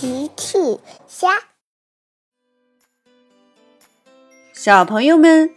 [0.00, 0.78] 奇趣
[1.08, 1.26] 虾，
[4.52, 5.52] 小朋友们，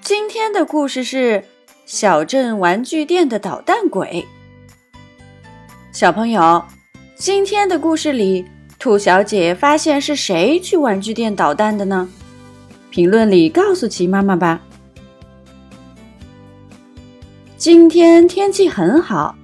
[0.00, 1.44] 今天的故事是
[1.84, 4.26] 小镇玩具店的捣蛋鬼。
[5.92, 6.64] 小朋友，
[7.14, 8.46] 今天的故事里，
[8.78, 12.08] 兔小姐发现是谁去玩具店捣蛋的呢？
[12.88, 14.62] 评论里告诉奇妈妈吧。
[17.58, 19.36] 今天天气很好。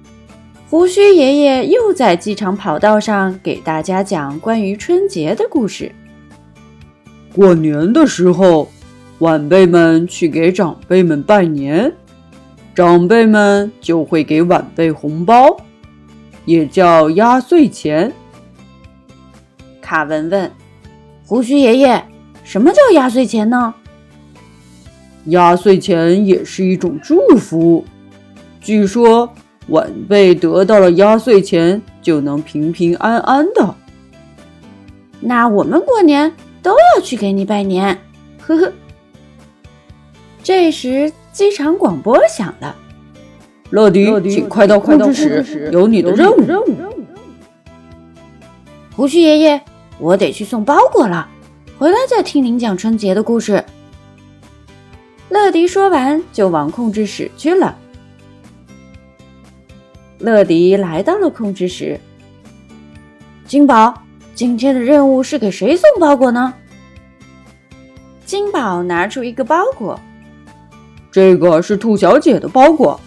[0.71, 5.91] 胡须爷爷又在机场跑道上给大家讲关于春节的故事。
[7.35, 8.71] 过年的时候，
[9.19, 11.91] 晚辈们去给长辈们拜年，
[12.73, 15.57] 长辈们就会给晚辈红包，
[16.45, 18.09] 也叫压岁钱。
[19.81, 20.49] 卡文问
[21.27, 22.01] ：“胡须爷爷，
[22.45, 23.73] 什么叫压岁钱呢？”
[25.27, 27.83] 压岁钱也是一种祝福，
[28.61, 29.29] 据说。
[29.71, 33.75] 晚辈得到了压岁钱，就能平平安安的。
[35.19, 37.97] 那我们过年都要去给你拜年，
[38.39, 38.71] 呵呵。
[40.43, 42.75] 这时，机场广播响了
[43.69, 46.41] ：“乐迪，请快到控制室，有你的任务。”
[48.95, 49.61] 胡须爷爷，
[49.99, 51.29] 我得去送包裹了，
[51.77, 53.63] 回来再听您讲春节的故事。
[55.29, 57.77] 乐迪说完，就往控制室去了。
[60.21, 61.99] 乐迪来到了控制室。
[63.45, 63.93] 金宝，
[64.33, 66.53] 今天的任务是给谁送包裹呢？
[68.25, 69.99] 金宝拿出一个包裹，
[71.11, 72.99] 这个是兔小姐的包裹。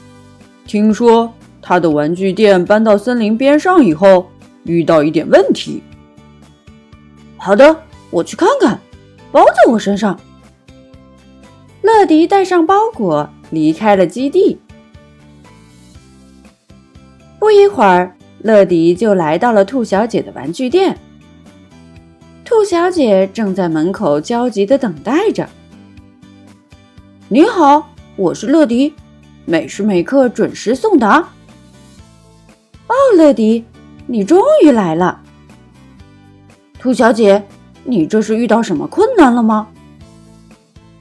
[0.66, 4.26] 听说她的玩具店搬到森林边上以后，
[4.64, 5.82] 遇到一点问题。
[7.36, 7.74] 好的，
[8.10, 8.78] 我去看看，
[9.32, 10.18] 包在我身上。
[11.80, 14.58] 乐迪带上包裹，离开了基地。
[17.44, 20.96] 不一会儿，乐迪就来到了兔小姐的玩具店。
[22.42, 25.46] 兔小姐正在门口焦急的等待着。
[27.28, 27.86] 你好，
[28.16, 28.94] 我是乐迪，
[29.44, 31.18] 每时每刻准时送达。
[32.86, 33.62] 哦，乐迪，
[34.06, 35.20] 你终于来了。
[36.78, 37.44] 兔小姐，
[37.84, 39.68] 你这是遇到什么困难了吗？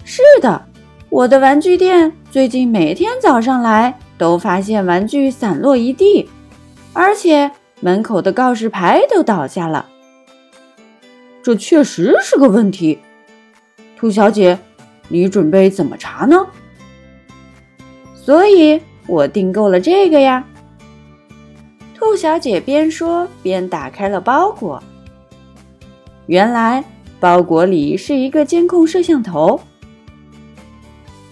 [0.03, 0.65] 是的，
[1.07, 3.97] 我的玩具店最近每天早上来。
[4.17, 6.29] 都发现玩具散落一地，
[6.93, 9.87] 而且门口的告示牌都倒下了。
[11.41, 12.99] 这确实是个问题。
[13.97, 14.57] 兔小姐，
[15.07, 16.47] 你准备怎么查呢？
[18.15, 20.45] 所以我订购了这个呀。
[21.93, 24.81] 兔小姐边说边打开了包裹，
[26.27, 26.83] 原来
[27.19, 29.59] 包裹里是一个监控摄像头。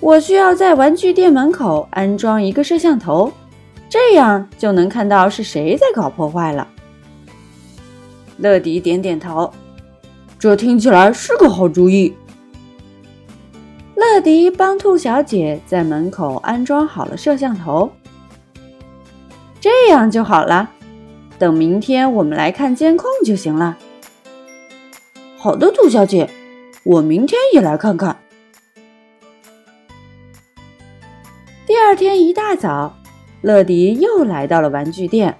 [0.01, 3.31] 我需要在玩具店门口安装一个摄像头，
[3.87, 6.67] 这样就能看到是谁在搞破坏了。
[8.37, 9.53] 乐迪点点头，
[10.39, 12.13] 这听起来是个好主意。
[13.93, 17.91] 乐迪帮兔小姐在门口安装好了摄像头，
[19.59, 20.71] 这样就好了。
[21.37, 23.77] 等明天我们来看监控就行了。
[25.37, 26.27] 好的，兔小姐，
[26.83, 28.17] 我明天也来看看。
[31.91, 32.95] 第二天一大早，
[33.41, 35.37] 乐迪又来到了玩具店。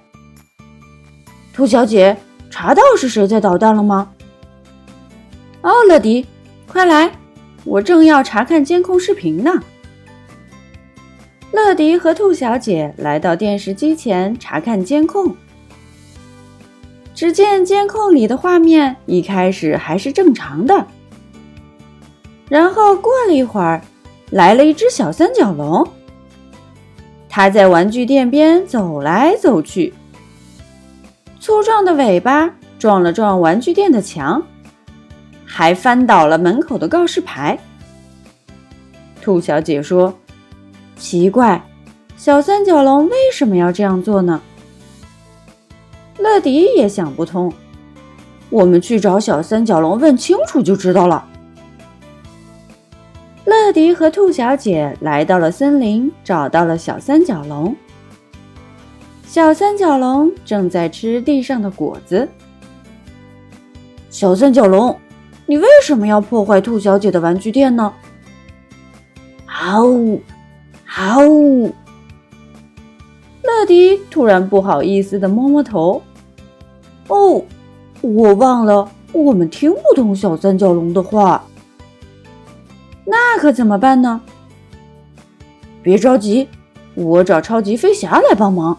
[1.54, 2.14] 兔小姐，
[2.50, 4.12] 查到是谁在捣蛋了吗？
[5.62, 6.26] 哦，乐迪，
[6.66, 7.10] 快来，
[7.64, 9.50] 我正要查看监控视频呢。
[11.52, 15.34] 乐迪和兔小姐来到电视机前查看监控。
[17.14, 20.86] 只见监控里的画面一开始还是正常的，
[22.50, 23.80] 然后过了一会儿，
[24.28, 25.88] 来了一只小三角龙。
[27.34, 29.94] 它在玩具店边走来走去，
[31.40, 34.42] 粗壮的尾巴撞了撞玩具店的墙，
[35.46, 37.58] 还翻倒了门口的告示牌。
[39.22, 40.14] 兔小姐说
[40.94, 41.64] ：“奇怪，
[42.18, 44.42] 小三角龙为什么要这样做呢？”
[46.20, 47.50] 乐迪也想不通，
[48.50, 51.26] 我们去找小三角龙问清楚就知道了。
[53.44, 57.74] 乐迪和兔小姐来到了森林，找到了小三角龙。
[59.24, 62.28] 小三角龙正在吃地上的果子。
[64.10, 64.96] 小三角龙，
[65.46, 67.92] 你为什么要破坏兔小姐的玩具店呢？
[69.46, 70.22] 嗷呜，
[70.86, 71.74] 嗷呜！
[73.42, 76.00] 乐迪突然不好意思的摸摸头。
[77.08, 77.42] 哦，
[78.02, 81.44] 我忘了，我们听不懂小三角龙的话。
[83.42, 84.20] 可怎么办呢？
[85.82, 86.46] 别着急，
[86.94, 88.78] 我找超级飞侠来帮忙。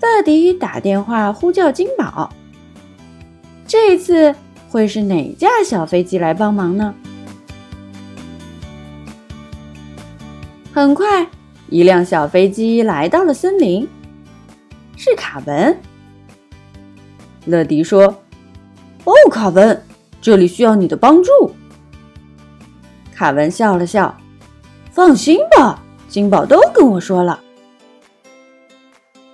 [0.00, 2.32] 乐迪打电话呼叫金宝
[3.68, 4.34] ：“这次
[4.70, 6.94] 会是哪架小飞机来帮忙呢？
[10.72, 11.28] 很快，
[11.68, 13.86] 一辆小飞机来到了森林，
[14.96, 15.78] 是卡文。
[17.44, 18.22] 乐迪说
[19.04, 19.78] ：“哦，卡文，
[20.22, 21.30] 这里需要你的帮助。”
[23.18, 24.16] 卡文笑了笑
[24.94, 27.40] ：“放心吧，金宝都跟我说了。”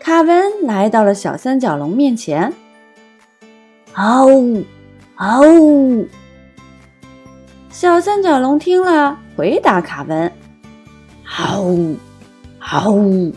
[0.00, 2.50] 卡文来到了小三角龙面前。
[3.92, 4.64] “嗷呜，
[5.16, 6.08] 嗷呜！”
[7.68, 10.32] 小三角龙听了，回答卡文。
[11.26, 11.94] 嗷呜，
[12.60, 13.34] 嗷呜，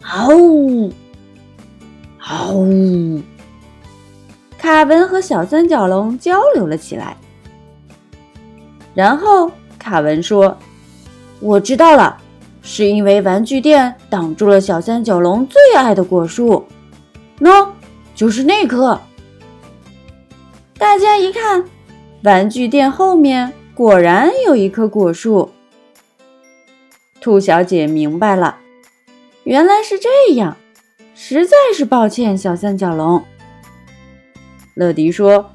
[0.00, 0.92] 嗷呜，
[2.20, 3.20] 嗷呜！
[4.56, 7.16] 卡文和小三角龙交流了起来。
[8.94, 10.56] 然后卡文说
[11.40, 12.16] ：“我知道了，
[12.62, 16.66] 是因为玩具店挡住了小三角龙最爱的果树，
[17.40, 17.68] 喏，
[18.14, 19.00] 就是那棵。”
[20.76, 21.64] 大家一看，
[22.22, 25.50] 玩具店后面果然有一棵果树。
[27.20, 28.56] 兔小姐明白了，
[29.44, 30.56] 原来是这样，
[31.14, 33.22] 实在是抱歉，小三角龙。
[34.74, 35.50] 乐迪说：“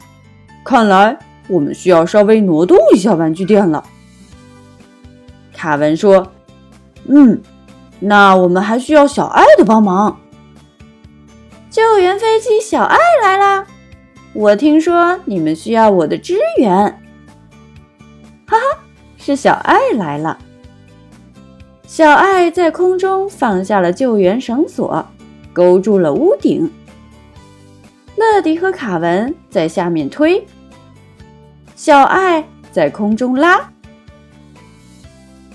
[0.63, 1.17] 看来
[1.47, 3.83] 我们需要稍微挪动一下玩具店了。”
[5.53, 6.31] 卡文说
[7.07, 7.41] ：“嗯，
[7.99, 10.19] 那我们还需要小爱的帮忙。”
[11.69, 13.65] 救援飞机小爱来啦！
[14.33, 16.71] 我听说你们需要我的支援。
[18.45, 18.79] 哈哈，
[19.17, 20.37] 是小爱来了。
[21.87, 25.05] 小爱在空中放下了救援绳索，
[25.53, 26.69] 勾住了屋顶。
[28.15, 30.45] 乐迪和卡文在下面推，
[31.75, 33.69] 小爱在空中拉，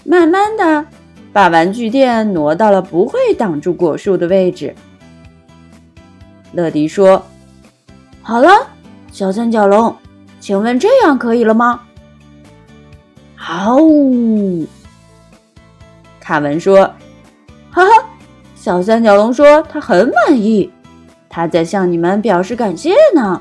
[0.05, 0.85] 慢慢的
[1.33, 4.75] 把玩具店挪到了不会挡住果树的位置。
[6.53, 7.25] 乐迪说
[8.21, 8.51] ：“好了，
[9.11, 9.97] 小三角龙，
[10.41, 11.81] 请问这样可以了吗？”
[13.35, 13.79] 好。
[16.21, 16.85] 卡文说
[17.73, 17.91] ：“哈哈，
[18.55, 20.71] 小三角龙说他很满意，
[21.31, 23.41] 他在向你们表示感谢呢。